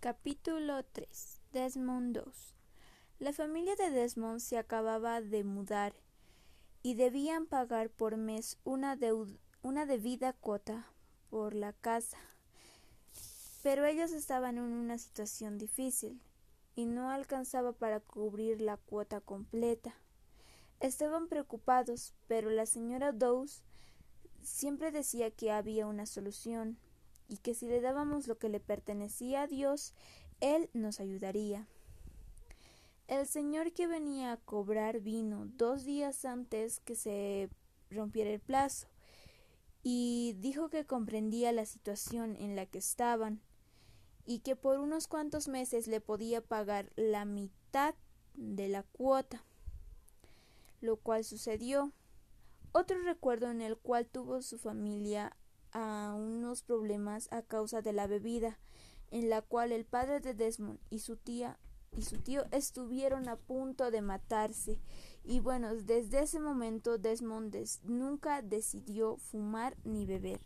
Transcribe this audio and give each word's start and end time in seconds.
Capítulo 0.00 0.84
3 0.84 1.40
Desmond 1.52 2.14
2 2.16 2.54
La 3.18 3.32
familia 3.32 3.74
de 3.74 3.90
Desmond 3.90 4.38
se 4.38 4.56
acababa 4.56 5.20
de 5.20 5.42
mudar 5.42 5.92
y 6.84 6.94
debían 6.94 7.46
pagar 7.46 7.90
por 7.90 8.16
mes 8.16 8.58
una, 8.62 8.96
una 9.62 9.86
debida 9.86 10.34
cuota 10.34 10.86
por 11.30 11.52
la 11.52 11.72
casa. 11.72 12.16
Pero 13.64 13.86
ellos 13.86 14.12
estaban 14.12 14.58
en 14.58 14.62
una 14.72 14.98
situación 14.98 15.58
difícil 15.58 16.20
y 16.76 16.86
no 16.86 17.10
alcanzaba 17.10 17.72
para 17.72 17.98
cubrir 17.98 18.60
la 18.60 18.76
cuota 18.76 19.20
completa. 19.20 19.96
Estaban 20.78 21.26
preocupados, 21.26 22.14
pero 22.28 22.50
la 22.50 22.66
señora 22.66 23.10
Dawes 23.10 23.64
siempre 24.42 24.92
decía 24.92 25.32
que 25.32 25.50
había 25.50 25.88
una 25.88 26.06
solución 26.06 26.78
y 27.28 27.36
que 27.36 27.54
si 27.54 27.68
le 27.68 27.80
dábamos 27.80 28.26
lo 28.26 28.38
que 28.38 28.48
le 28.48 28.60
pertenecía 28.60 29.42
a 29.42 29.46
Dios, 29.46 29.94
Él 30.40 30.70
nos 30.72 31.00
ayudaría. 31.00 31.66
El 33.06 33.26
señor 33.26 33.72
que 33.72 33.86
venía 33.86 34.32
a 34.32 34.36
cobrar 34.36 35.00
vino 35.00 35.46
dos 35.56 35.84
días 35.84 36.24
antes 36.24 36.80
que 36.80 36.94
se 36.94 37.48
rompiera 37.90 38.30
el 38.30 38.40
plazo 38.40 38.88
y 39.82 40.36
dijo 40.40 40.68
que 40.68 40.84
comprendía 40.84 41.52
la 41.52 41.64
situación 41.64 42.36
en 42.36 42.56
la 42.56 42.66
que 42.66 42.78
estaban 42.78 43.40
y 44.26 44.40
que 44.40 44.56
por 44.56 44.78
unos 44.78 45.06
cuantos 45.06 45.48
meses 45.48 45.86
le 45.86 46.02
podía 46.02 46.42
pagar 46.42 46.92
la 46.96 47.24
mitad 47.24 47.94
de 48.34 48.68
la 48.68 48.82
cuota, 48.82 49.42
lo 50.82 50.96
cual 50.96 51.24
sucedió. 51.24 51.92
Otro 52.72 53.02
recuerdo 53.02 53.50
en 53.50 53.62
el 53.62 53.78
cual 53.78 54.06
tuvo 54.06 54.42
su 54.42 54.58
familia 54.58 55.34
a 55.72 56.14
unos 56.16 56.62
problemas 56.62 57.28
a 57.32 57.42
causa 57.42 57.82
de 57.82 57.92
la 57.92 58.06
bebida, 58.06 58.58
en 59.10 59.30
la 59.30 59.42
cual 59.42 59.72
el 59.72 59.84
padre 59.84 60.20
de 60.20 60.34
Desmond 60.34 60.78
y 60.90 61.00
su 61.00 61.16
tía 61.16 61.58
y 61.96 62.02
su 62.02 62.18
tío 62.18 62.44
estuvieron 62.50 63.28
a 63.28 63.36
punto 63.36 63.90
de 63.90 64.02
matarse. 64.02 64.78
Y 65.24 65.40
bueno, 65.40 65.74
desde 65.74 66.20
ese 66.20 66.40
momento 66.40 66.98
Desmond 66.98 67.56
nunca 67.84 68.42
decidió 68.42 69.16
fumar 69.16 69.76
ni 69.84 70.06
beber. 70.06 70.40